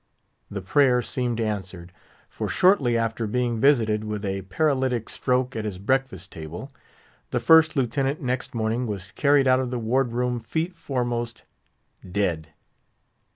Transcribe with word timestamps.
The 0.49 0.63
prayer 0.63 1.03
seemed 1.03 1.39
answered: 1.39 1.93
for 2.27 2.49
shortly 2.49 2.97
after 2.97 3.27
being 3.27 3.59
visited 3.59 4.03
with 4.03 4.25
a 4.25 4.41
paralytic 4.41 5.09
stroke 5.09 5.55
at 5.55 5.63
his 5.63 5.77
breakfast 5.77 6.31
table, 6.31 6.71
the 7.29 7.39
First 7.39 7.75
Lieutenant 7.75 8.19
next 8.19 8.55
morning 8.55 8.87
was 8.87 9.11
carried 9.11 9.45
out 9.45 9.59
of 9.59 9.69
the 9.69 9.77
ward 9.77 10.11
room 10.11 10.39
feet 10.39 10.75
foremost, 10.75 11.43
dead. 12.11 12.47